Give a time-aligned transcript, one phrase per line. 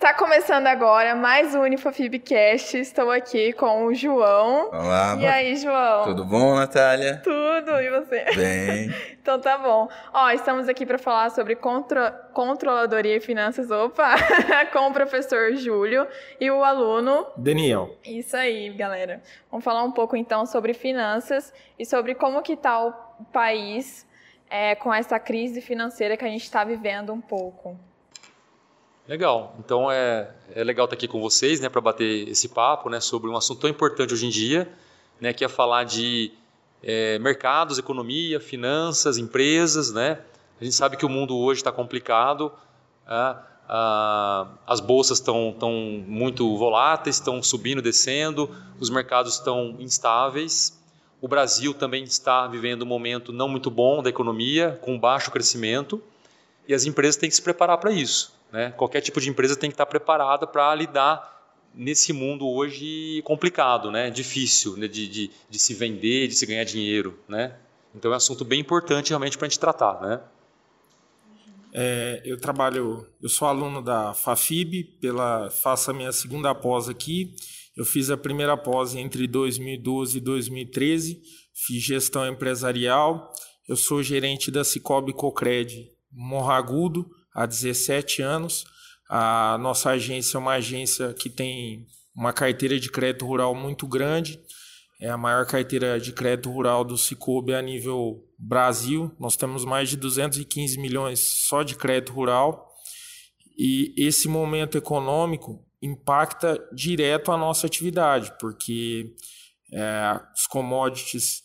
[0.00, 2.78] Está começando agora mais um Unifafibcast.
[2.78, 4.70] Estou aqui com o João.
[4.70, 5.18] Olá.
[5.20, 6.04] E aí, João?
[6.04, 7.20] Tudo bom, Natália?
[7.22, 8.24] Tudo, e você?
[8.34, 8.90] Bem.
[9.20, 9.90] então tá bom.
[10.10, 12.12] Ó, estamos aqui para falar sobre contra...
[12.32, 14.14] controladoria e finanças, opa,
[14.72, 16.08] com o professor Júlio
[16.40, 17.94] e o aluno Daniel.
[18.02, 19.20] Isso aí, galera.
[19.50, 22.92] Vamos falar um pouco então sobre finanças e sobre como que tá o
[23.30, 24.08] país
[24.48, 27.76] é, com essa crise financeira que a gente está vivendo um pouco.
[29.08, 29.56] Legal.
[29.58, 33.28] Então é, é legal estar aqui com vocês, né, para bater esse papo, né, sobre
[33.28, 34.70] um assunto tão importante hoje em dia,
[35.20, 36.32] né, que é falar de
[36.82, 40.20] é, mercados, economia, finanças, empresas, né.
[40.60, 42.52] A gente sabe que o mundo hoje está complicado.
[43.08, 43.50] É,
[44.66, 45.72] as bolsas estão tão
[46.06, 50.78] muito voláteis, estão subindo, descendo, os mercados estão instáveis.
[51.20, 56.02] O Brasil também está vivendo um momento não muito bom da economia, com baixo crescimento,
[56.66, 58.34] e as empresas têm que se preparar para isso.
[58.52, 58.72] Né?
[58.72, 61.40] Qualquer tipo de empresa tem que estar preparada para lidar
[61.74, 64.10] nesse mundo hoje complicado, né?
[64.10, 64.88] difícil né?
[64.88, 67.18] De, de, de, se vender, de se ganhar dinheiro.
[67.28, 67.54] Né?
[67.94, 70.00] Então é um assunto bem importante realmente para a gente tratar.
[70.00, 70.20] Né?
[71.72, 77.34] É, eu trabalho, eu sou aluno da FAFIB, pela, faço a minha segunda pós aqui.
[77.76, 81.22] Eu fiz a primeira pós entre 2012 e 2013,
[81.54, 83.32] fiz gestão empresarial.
[83.68, 88.64] Eu sou gerente da Cicobi Cocred Morragudo, há 17 anos.
[89.08, 94.40] A nossa agência é uma agência que tem uma carteira de crédito rural muito grande.
[95.00, 99.10] É a maior carteira de crédito rural do Cicobi a nível Brasil.
[99.18, 102.70] Nós temos mais de 215 milhões só de crédito rural.
[103.58, 109.14] E esse momento econômico impacta direto a nossa atividade, porque
[109.72, 111.42] é, os commodities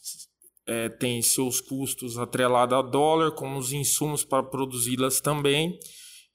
[0.68, 5.80] é, têm seus custos atrelados a dólar, como os insumos para produzi-las também.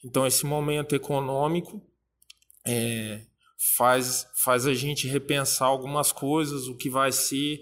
[0.05, 1.83] Então, esse momento econômico
[2.67, 3.23] é,
[3.77, 7.61] faz, faz a gente repensar algumas coisas, o que vai ser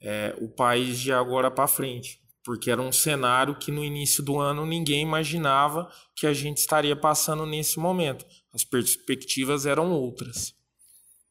[0.00, 2.20] é, o país de agora para frente.
[2.42, 6.96] Porque era um cenário que no início do ano ninguém imaginava que a gente estaria
[6.96, 8.26] passando nesse momento.
[8.52, 10.54] As perspectivas eram outras.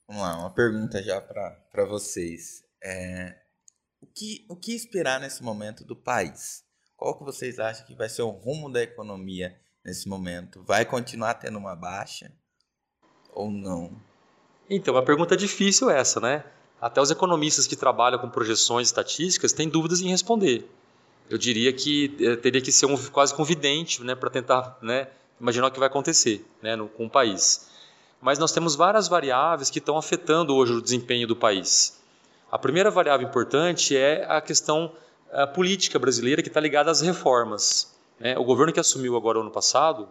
[0.07, 2.63] Vamos lá, uma pergunta já para vocês.
[2.81, 3.35] É,
[4.19, 6.61] que, o que esperar nesse momento do país?
[6.97, 10.61] Qual que vocês acham que vai ser o rumo da economia nesse momento?
[10.63, 12.29] Vai continuar tendo uma baixa
[13.33, 13.95] ou não?
[14.69, 16.43] Então, uma pergunta difícil essa, né?
[16.81, 20.69] Até os economistas que trabalham com projeções estatísticas têm dúvidas em responder.
[21.29, 25.07] Eu diria que eh, teria que ser um, quase convidente né, para tentar né,
[25.39, 27.69] imaginar o que vai acontecer né, no, com o país.
[28.21, 31.98] Mas nós temos várias variáveis que estão afetando hoje o desempenho do país.
[32.51, 34.91] A primeira variável importante é a questão
[35.31, 37.95] a política brasileira que está ligada às reformas.
[38.19, 38.37] Né?
[38.37, 40.09] O governo que assumiu agora ano passado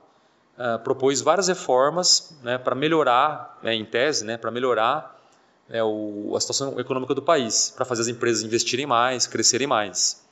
[0.56, 5.21] uh, propôs várias reformas né, para melhorar, né, em tese, né, para melhorar
[5.69, 10.25] né, o, a situação econômica do país, para fazer as empresas investirem mais, crescerem mais.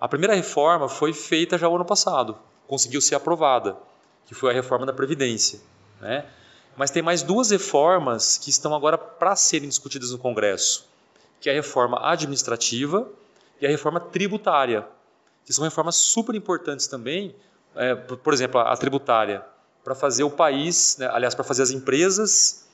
[0.00, 2.36] A primeira reforma foi feita já o ano passado,
[2.66, 3.76] conseguiu ser aprovada,
[4.26, 5.60] que foi a reforma da Previdência.
[6.00, 6.26] Né?
[6.76, 10.95] Mas tem mais duas reformas que estão agora para serem discutidas no Congresso
[11.40, 13.08] que é a reforma administrativa
[13.60, 14.86] e a reforma tributária,
[15.44, 17.34] que são reformas super importantes também,
[17.74, 19.44] é, por exemplo, a, tributária,
[19.84, 22.66] para fazer o país, né, aliás, para fazer as empresas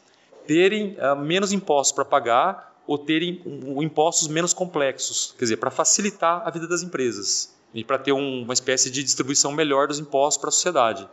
[0.46, 5.56] terem uh, menos impostos para pagar ou terem um, um, impostos menos complexos, quer dizer,
[5.58, 9.86] para facilitar a vida das empresas e para ter um, uma espécie de distribuição melhor
[9.86, 11.08] dos impostos para a sociedade.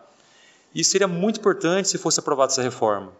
[0.73, 3.11] Isso seria muito importante se fosse aprovada essa reforma.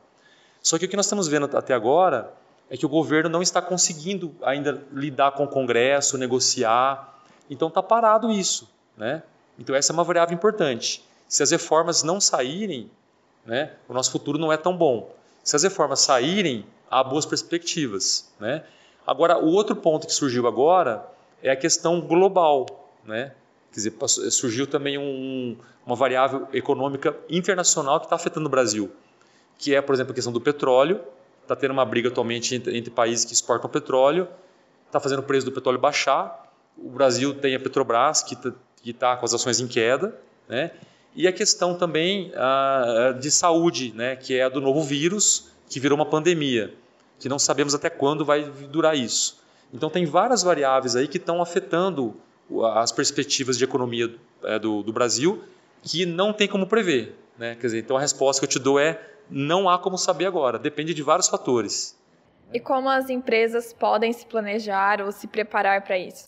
[0.62, 2.34] Só que o que nós estamos vendo até agora
[2.70, 7.20] é que o governo não está conseguindo ainda lidar com o Congresso, negociar.
[7.50, 8.70] Então está parado isso.
[8.96, 9.24] Né?
[9.58, 11.04] Então essa é uma variável importante.
[11.28, 12.90] Se as reformas não saírem,
[13.46, 15.12] né, o nosso futuro não é tão bom.
[15.44, 18.32] Se as reformas saírem, há boas perspectivas.
[18.40, 18.64] Né?
[19.06, 21.06] Agora, o outro ponto que surgiu agora
[21.42, 22.66] é a questão global.
[23.04, 23.32] Né?
[23.72, 28.92] Quer dizer, surgiu também um, uma variável econômica internacional que está afetando o Brasil,
[29.58, 31.02] que é, por exemplo, a questão do petróleo,
[31.50, 34.28] está tendo uma briga atualmente entre, entre países que exportam petróleo,
[34.86, 36.48] está fazendo o preço do petróleo baixar.
[36.78, 40.16] O Brasil tem a Petrobras, que está tá com as ações em queda,
[40.48, 40.72] né?
[41.16, 44.16] E a questão também ah, de saúde, né?
[44.16, 46.74] que é a do novo vírus, que virou uma pandemia,
[47.20, 49.40] que não sabemos até quando vai durar isso.
[49.74, 52.16] Então, tem várias variáveis aí que estão afetando
[52.74, 55.44] as perspectivas de economia é, do, do Brasil
[55.82, 57.16] que não tem como prever.
[57.40, 57.56] Né?
[57.56, 60.60] Quer dizer, então, a resposta que eu te dou é não há como saber agora,
[60.60, 61.98] depende de vários fatores.
[62.54, 66.28] E como as empresas podem se planejar ou se preparar para isso?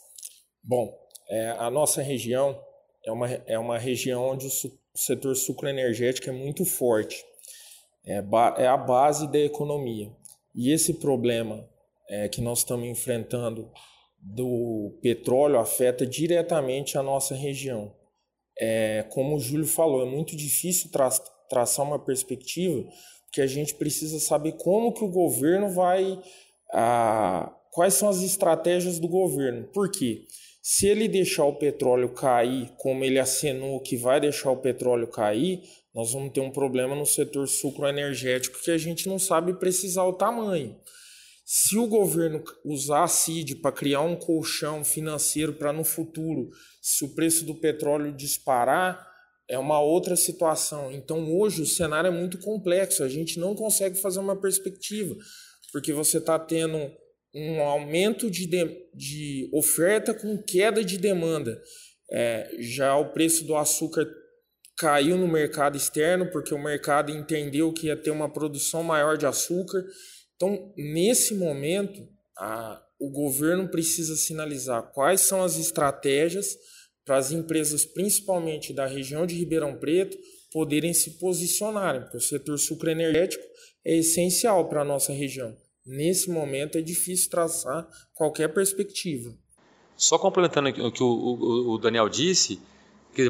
[0.64, 0.98] Bom,
[1.30, 2.58] é, a nossa região
[3.06, 7.26] é uma, é uma região onde o, o setor sucroenergético é muito forte.
[8.06, 8.24] é,
[8.58, 10.12] é a base da economia.
[10.56, 11.68] E esse problema
[12.10, 13.70] é, que nós estamos enfrentando
[14.22, 17.94] do petróleo afeta diretamente a nossa região.
[18.64, 21.10] É, como o Júlio falou, é muito difícil tra
[21.50, 22.88] traçar uma perspectiva,
[23.26, 26.22] porque a gente precisa saber como que o governo vai,
[26.72, 29.68] a, quais são as estratégias do governo.
[29.74, 30.28] Por quê?
[30.62, 35.64] Se ele deixar o petróleo cair, como ele acenou que vai deixar o petróleo cair,
[35.94, 40.14] nós vamos ter um problema no setor sucroenergético que a gente não sabe precisar o
[40.14, 40.78] tamanho.
[41.54, 46.50] Se o governo usar a CID para criar um colchão financeiro para no futuro,
[46.82, 49.06] se o preço do petróleo disparar,
[49.50, 50.94] é uma outra situação.
[50.94, 55.14] Então hoje o cenário é muito complexo, a gente não consegue fazer uma perspectiva,
[55.74, 56.90] porque você está tendo
[57.36, 61.62] um aumento de, de, de, oferta com queda de demanda.
[62.10, 64.08] É, já o preço do açúcar
[64.78, 69.26] caiu no mercado externo, porque o mercado entendeu que ia ter uma produção maior de
[69.26, 69.86] açúcar.
[70.42, 72.02] Então, nesse momento,
[72.36, 76.58] a, o governo precisa sinalizar quais são as estratégias
[77.06, 80.18] para as empresas, principalmente da região de Ribeirão Preto,
[80.52, 83.44] poderem se posicionarem, porque o setor sucroenergético
[83.86, 85.56] é essencial para a nossa região.
[85.86, 89.32] Nesse momento é difícil traçar qualquer perspectiva.
[89.96, 92.60] Só complementando o que o, Daniel disse,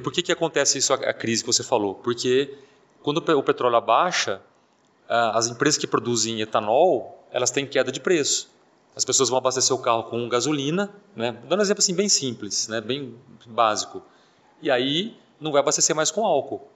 [0.01, 1.95] por que, que acontece isso, a crise que você falou?
[1.95, 2.57] Porque
[3.01, 4.41] quando o petróleo abaixa,
[5.11, 8.49] as empresas que produzem etanol, elas têm queda de preço.
[8.95, 11.37] As pessoas vão abastecer o carro com gasolina, né?
[11.47, 12.79] dando um exemplo assim bem simples, né?
[12.81, 13.15] bem
[13.45, 14.01] básico.
[14.61, 16.67] E aí não vai abastecer mais com álcool.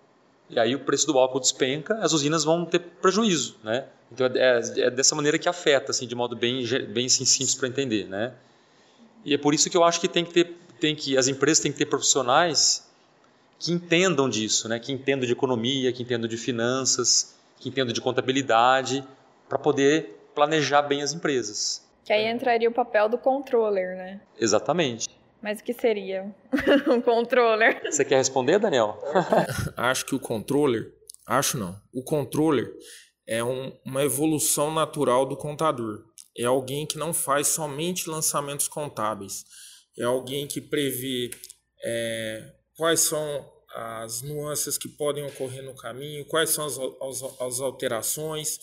[0.49, 3.85] E aí o preço do álcool despenca, as usinas vão ter prejuízo, né?
[4.11, 7.55] Então é, é, é dessa maneira que afeta, assim, de modo bem, bem assim, simples
[7.55, 8.33] para entender, né?
[9.23, 11.59] E é por isso que eu acho que tem que ter, tem que as empresas
[11.59, 12.87] têm que ter profissionais
[13.57, 14.77] que entendam disso, né?
[14.77, 19.03] Que entendam de economia, que entendam de finanças, que entendam de contabilidade,
[19.47, 21.85] para poder planejar bem as empresas.
[22.03, 24.21] Que aí entraria o papel do controller, né?
[24.39, 25.09] Exatamente.
[25.41, 26.33] Mas o que seria
[26.89, 27.81] um controller?
[27.85, 28.99] Você quer responder, Daniel?
[29.77, 30.91] acho que o controller,
[31.27, 32.71] acho não, o controller
[33.27, 36.03] é um, uma evolução natural do contador.
[36.37, 39.45] É alguém que não faz somente lançamentos contábeis.
[39.97, 41.31] É alguém que prevê
[41.83, 47.59] é, quais são as nuances que podem ocorrer no caminho, quais são as, as, as
[47.59, 48.57] alterações,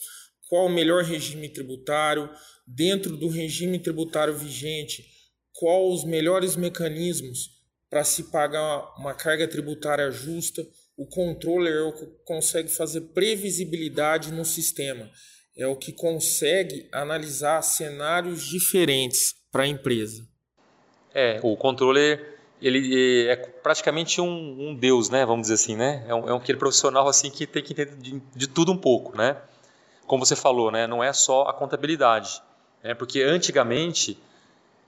[0.48, 2.30] qual o melhor regime tributário,
[2.66, 5.04] dentro do regime tributário vigente,
[5.52, 7.50] qual os melhores mecanismos
[7.90, 10.66] para se pagar uma carga tributária justa.
[10.96, 15.10] O controller é o que consegue fazer previsibilidade no sistema,
[15.54, 20.26] é o que consegue analisar cenários diferentes para a empresa.
[21.14, 25.26] É, o controller ele é praticamente um, um, deus, né?
[25.26, 26.04] Vamos dizer assim, né?
[26.06, 29.16] É um, é aquele profissional assim que tem que entender de, de, tudo um pouco,
[29.16, 29.36] né?
[30.06, 30.86] Como você falou, né?
[30.86, 32.40] Não é só a contabilidade,
[32.82, 32.94] né?
[32.94, 34.16] Porque antigamente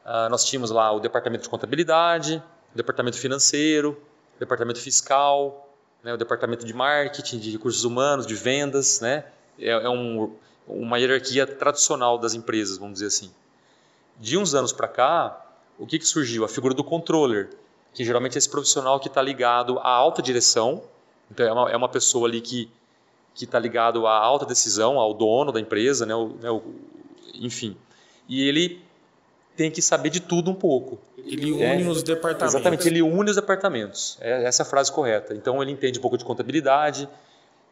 [0.05, 2.41] uh, nós tínhamos lá o departamento de contabilidade,
[2.73, 4.01] o departamento financeiro,
[4.37, 5.69] o departamento fiscal,
[6.05, 6.15] né?
[6.15, 9.25] O departamento de marketing, de recursos humanos, de vendas, né?
[9.59, 10.33] É, é um,
[10.69, 13.33] uma hierarquia tradicional das empresas, vamos dizer assim.
[14.21, 15.45] De uns anos para cá,
[15.77, 16.45] o que, que surgiu?
[16.45, 17.51] A figura do controller,
[17.95, 20.83] que geralmente é esse profissional que está ligado à alta direção,
[21.31, 22.69] então é uma, é uma pessoa ali que
[23.35, 26.63] que está ligado à alta decisão, ao dono da empresa, né, o, né, o,
[27.35, 27.77] enfim.
[28.29, 28.81] E ele
[29.57, 31.01] tem que saber de tudo um pouco.
[31.19, 32.55] Ele une é, os departamentos.
[32.55, 34.17] Exatamente, ele une os departamentos.
[34.21, 35.35] É essa a frase correta.
[35.35, 37.09] Então ele entende um pouco de contabilidade,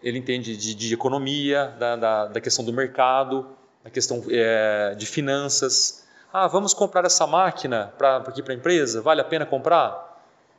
[0.02, 3.46] ele entende de, de economia, da, da, da, questão do mercado,
[3.84, 6.02] da questão é, de finanças,
[6.32, 9.02] ah, vamos comprar essa máquina para aqui para a empresa?
[9.02, 10.11] Vale a pena comprar?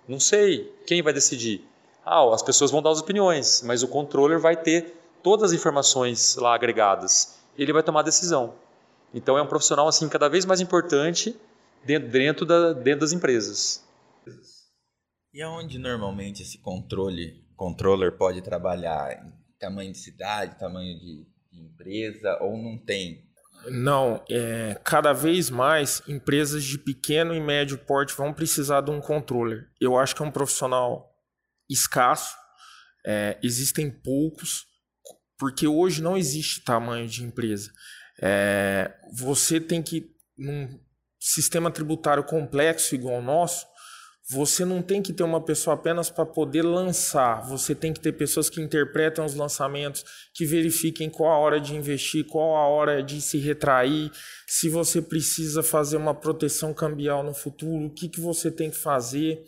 [0.07, 0.73] Não sei.
[0.85, 1.65] Quem vai decidir?
[2.05, 4.93] Ah, as pessoas vão dar as opiniões, mas o controller vai ter
[5.23, 7.39] todas as informações lá agregadas.
[7.57, 8.55] Ele vai tomar a decisão.
[9.13, 11.35] Então é um profissional assim cada vez mais importante
[11.85, 13.83] dentro, dentro, da, dentro das empresas.
[15.33, 19.25] E aonde normalmente esse controle, controller pode trabalhar?
[19.25, 23.23] Em tamanho de cidade, tamanho de, de empresa ou não tem
[23.69, 28.99] não, é, cada vez mais empresas de pequeno e médio porte vão precisar de um
[28.99, 29.67] controller.
[29.79, 31.09] Eu acho que é um profissional
[31.69, 32.35] escasso,
[33.05, 34.65] é, existem poucos,
[35.37, 37.71] porque hoje não existe tamanho de empresa.
[38.21, 40.79] É, você tem que, num
[41.19, 43.65] sistema tributário complexo igual ao nosso,
[44.29, 48.13] você não tem que ter uma pessoa apenas para poder lançar, você tem que ter
[48.13, 53.03] pessoas que interpretam os lançamentos, que verifiquem qual a hora de investir, qual a hora
[53.03, 54.09] de se retrair,
[54.47, 58.77] se você precisa fazer uma proteção cambial no futuro, o que, que você tem que
[58.77, 59.43] fazer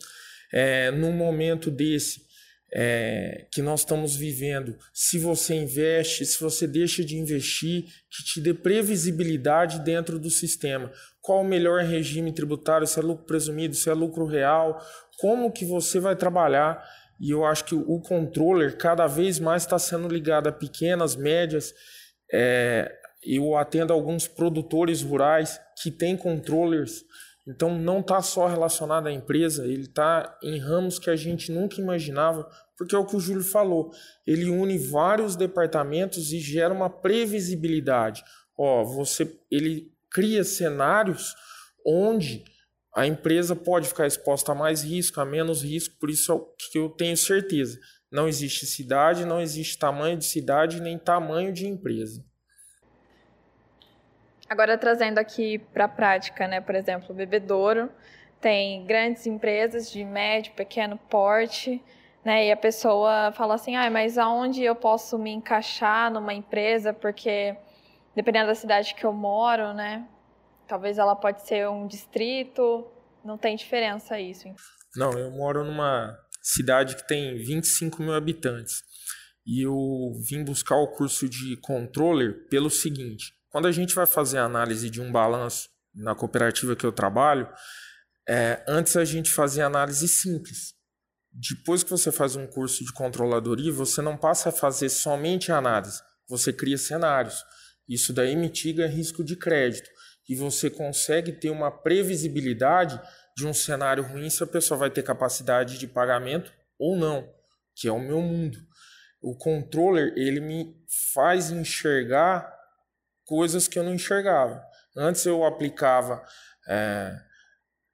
[0.52, 2.26] é, num momento desse.
[2.72, 8.40] é, que nós estamos vivendo, se você investe, se você deixa de investir, que te
[8.40, 10.92] dê previsibilidade dentro do sistema.
[11.26, 14.80] Qual o melhor regime tributário, se é lucro presumido, se é lucro real,
[15.18, 16.80] como que você vai trabalhar.
[17.20, 21.74] E eu acho que o controller cada vez mais está sendo ligado a pequenas, médias.
[22.32, 22.92] É,
[23.24, 27.04] eu atendo alguns produtores rurais que têm controllers
[27.46, 31.80] então não está só relacionado à empresa, ele está em ramos que a gente nunca
[31.80, 33.92] imaginava, porque é o que o Júlio falou.
[34.26, 38.24] Ele une vários departamentos e gera uma previsibilidade.
[38.58, 41.34] Ó, você, ele cria cenários
[41.84, 42.44] onde
[42.94, 46.78] a empresa pode ficar exposta a mais risco, a menos risco, por isso é que
[46.78, 47.78] eu tenho certeza.
[48.10, 52.24] Não existe cidade, não existe tamanho de cidade, nem tamanho de empresa.
[54.48, 56.60] Agora trazendo aqui para a prática, né?
[56.60, 57.90] Por exemplo, o bebedouro
[58.40, 61.82] tem grandes empresas de médio, pequeno porte,
[62.24, 62.46] né?
[62.46, 66.92] E a pessoa fala assim, ah, mas aonde eu posso me encaixar numa empresa?
[66.92, 67.56] Porque
[68.16, 70.08] dependendo da cidade que eu moro, né?
[70.66, 72.90] Talvez ela pode ser um distrito,
[73.22, 74.48] não tem diferença isso.
[74.96, 78.82] Não, eu moro numa cidade que tem 25 mil habitantes.
[79.44, 79.76] E eu
[80.28, 84.88] vim buscar o curso de controller pelo seguinte: quando a gente vai fazer a análise
[84.88, 87.48] de um balanço na cooperativa que eu trabalho,
[88.28, 90.74] é, antes a gente fazia análise simples.
[91.30, 96.00] Depois que você faz um curso de controladoria, você não passa a fazer somente análise,
[96.26, 97.44] você cria cenários.
[97.88, 99.88] Isso daí mitiga risco de crédito
[100.28, 103.00] e você consegue ter uma previsibilidade
[103.36, 107.28] de um cenário ruim se a pessoa vai ter capacidade de pagamento ou não,
[107.74, 108.58] que é o meu mundo.
[109.20, 110.74] O controller ele me
[111.12, 112.52] faz enxergar
[113.24, 114.62] coisas que eu não enxergava.
[114.96, 116.24] Antes eu aplicava
[116.68, 117.16] é,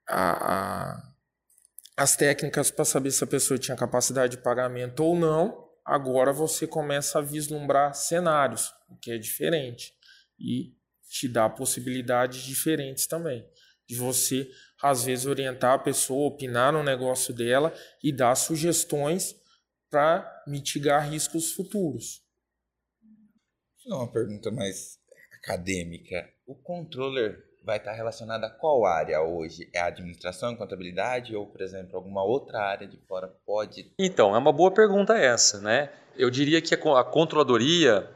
[0.07, 1.13] a, a,
[1.97, 5.62] as técnicas para saber se a pessoa tinha capacidade de pagamento ou não.
[5.85, 9.93] Agora você começa a vislumbrar cenários, o que é diferente.
[10.39, 10.75] E
[11.09, 13.45] te dá possibilidades diferentes também.
[13.87, 14.49] De você,
[14.81, 19.35] às vezes, orientar a pessoa, opinar no negócio dela e dar sugestões
[19.89, 22.23] para mitigar riscos futuros.
[23.85, 24.97] Uma pergunta mais
[25.43, 29.69] acadêmica, o controller vai estar relacionado a qual área hoje?
[29.73, 33.91] É a administração contabilidade ou, por exemplo, alguma outra área de fora pode?
[33.99, 35.89] Então, é uma boa pergunta essa, né?
[36.17, 38.09] Eu diria que a controladoria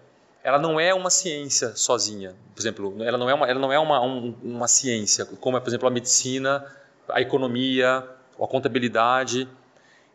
[0.43, 2.33] ela não é uma ciência sozinha.
[2.53, 5.59] Por exemplo, ela não é uma, ela não é uma, um, uma ciência, como é,
[5.59, 6.65] por exemplo, a medicina,
[7.09, 8.07] a economia,
[8.39, 9.47] a contabilidade.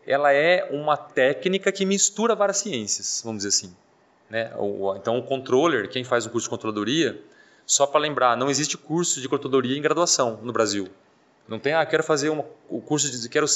[0.06, 3.76] Ela é uma técnica que mistura várias ciências, vamos dizer assim.
[4.32, 4.50] Né?
[4.96, 7.22] Então, o controller, quem faz um curso de controladoria,
[7.66, 10.88] só para lembrar, não existe curso de controladoria em graduação no Brasil.
[11.46, 13.46] Não tem, ah, quero fazer uma, o curso de, quero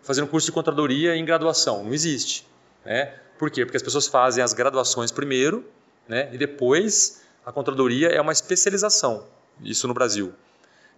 [0.00, 1.84] fazer um curso de controladoria em graduação.
[1.84, 2.46] Não existe.
[2.86, 3.12] Né?
[3.38, 3.66] Por quê?
[3.66, 5.62] Porque as pessoas fazem as graduações primeiro,
[6.08, 6.30] né?
[6.32, 9.26] e depois a controladoria é uma especialização.
[9.60, 10.32] Isso no Brasil.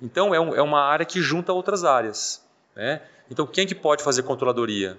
[0.00, 2.40] Então, é, um, é uma área que junta outras áreas.
[2.76, 3.02] Né?
[3.28, 4.96] Então, quem que pode fazer controladoria?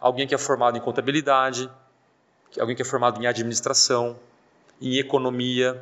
[0.00, 1.70] Alguém que é formado em contabilidade,
[2.58, 4.16] alguém que é formado em administração,
[4.80, 5.80] em economia,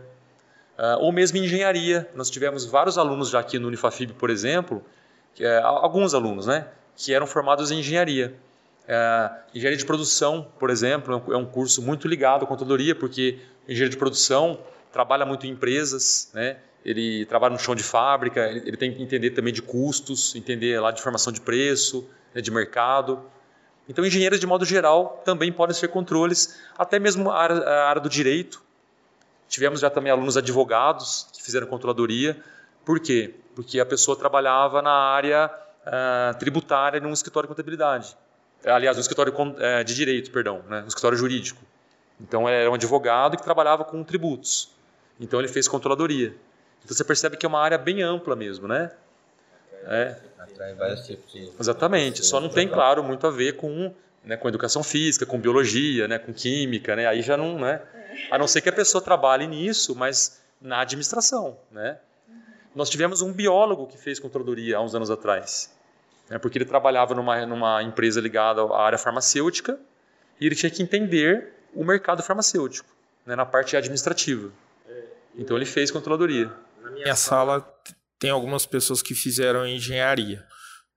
[0.79, 2.09] uh, ou mesmo em engenharia.
[2.15, 4.85] Nós tivemos vários alunos já aqui no Unifafib, por exemplo,
[5.35, 8.35] que, uh, alguns alunos, né, que eram formados em engenharia.
[8.85, 13.91] Uh, engenharia de produção, por exemplo, é um curso muito ligado à contadoria, porque engenheiro
[13.91, 14.59] de produção
[14.93, 16.57] trabalha muito em empresas, né?
[16.85, 20.81] ele trabalha no chão de fábrica, ele, ele tem que entender também de custos, entender
[20.81, 23.23] lá de formação de preço, né, de mercado.
[23.89, 28.63] Então, engenheiros, de modo geral, também podem ser controles, até mesmo a área, do direito.
[29.49, 32.37] Tivemos já também alunos advogados que fizeram controladoria.
[32.85, 33.35] Por quê?
[33.55, 35.51] Porque a pessoa trabalhava na área
[35.87, 38.15] uh, tributária num escritório de contabilidade.
[38.63, 40.83] Aliás, um escritório uh, de direito, perdão, né?
[40.83, 41.63] um escritório jurídico.
[42.21, 44.71] Então, era um advogado que trabalhava com tributos.
[45.19, 46.35] Então, ele fez controladoria.
[46.85, 48.91] Então, você percebe que é uma área bem ampla mesmo, né?
[49.89, 50.17] É.
[50.39, 51.51] Atrai vários tipos de.
[51.59, 52.25] Exatamente.
[52.25, 53.93] Só não tem, claro, muito a ver com,
[54.25, 57.07] né, com educação física, com biologia, né, com química, né?
[57.07, 57.81] Aí já não, né?
[58.31, 61.99] A não ser que a pessoa trabalhe nisso, mas na administração, né?
[62.75, 65.75] Nós tivemos um biólogo que fez controladoria há uns anos atrás,
[66.29, 69.79] né, porque ele trabalhava numa, numa empresa ligada à área farmacêutica
[70.41, 72.89] e ele tinha que entender o mercado farmacêutico,
[73.25, 74.51] né, na parte administrativa.
[75.37, 76.53] Então ele fez controladoria.
[76.83, 77.67] Na minha sala
[78.19, 80.45] tem algumas pessoas que fizeram engenharia,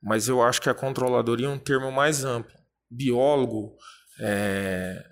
[0.02, 2.52] mas eu acho que a controladoria é um termo mais amplo.
[2.90, 3.76] Biólogo,
[4.20, 5.04] é,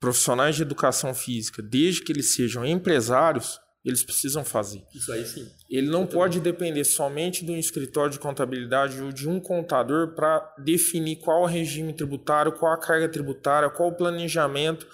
[0.00, 4.82] profissionais de educação física, desde que eles sejam empresários, Eles precisam fazer.
[4.94, 5.48] Isso aí sim.
[5.70, 10.40] Ele não pode depender somente de um escritório de contabilidade ou de um contador para
[10.58, 14.86] definir qual o regime tributário, qual a carga tributária, qual o planejamento,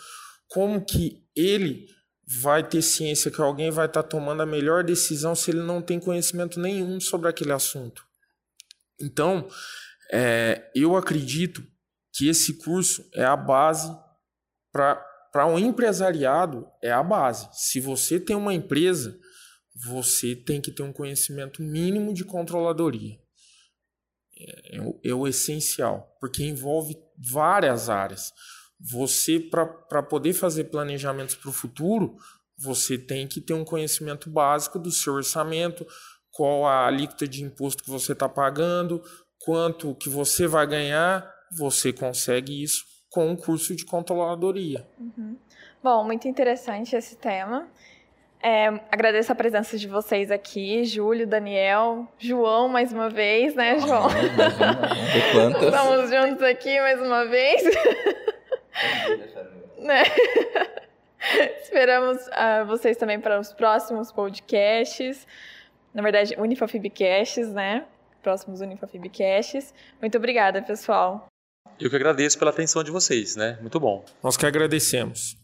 [0.47, 1.87] como que ele
[2.27, 5.83] vai ter ciência que alguém vai estar tá tomando a melhor decisão se ele não
[5.83, 8.07] tem conhecimento nenhum sobre aquele assunto.
[9.01, 9.49] Então,
[10.11, 11.67] é, eu acredito
[12.13, 13.95] que esse curso é a base
[14.73, 17.49] para um empresariado, é a base.
[17.53, 19.19] Se você tem uma empresa,
[19.75, 23.19] você tem que ter um conhecimento mínimo de controladoria.
[24.37, 28.33] É, é, é o essencial, porque envolve várias áreas.
[28.81, 32.17] Você, para poder fazer planejamentos para o futuro,
[32.57, 35.87] você tem que ter um conhecimento básico do seu orçamento,
[36.31, 39.03] qual a alíquota de imposto que você está pagando,
[39.39, 44.87] quanto que você vai ganhar, você consegue isso com um curso de controladoria.
[44.99, 45.37] Uhum.
[45.83, 47.69] Bom, muito interessante esse tema.
[48.43, 54.09] É, agradeço a presença de vocês aqui, Júlio, Daniel, João mais uma vez, né, João?
[55.63, 57.63] Estamos juntos aqui mais uma vez.
[59.79, 60.03] né?
[61.63, 65.27] Esperamos uh, vocês também para os próximos podcasts.
[65.93, 67.85] Na verdade, Unifafibcasts, né?
[68.23, 69.73] Próximos Unifafibcasts.
[70.01, 71.27] Muito obrigada, pessoal.
[71.81, 73.59] Eu que agradeço pela atenção de vocês, né?
[73.61, 74.05] Muito bom.
[74.23, 75.37] Nós que agradecemos.